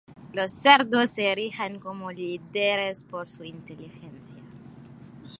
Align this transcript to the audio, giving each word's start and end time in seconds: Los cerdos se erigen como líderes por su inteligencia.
Los 0.33 0.51
cerdos 0.51 1.11
se 1.11 1.31
erigen 1.31 1.77
como 1.77 2.11
líderes 2.11 3.03
por 3.05 3.27
su 3.27 3.43
inteligencia. 3.43 4.41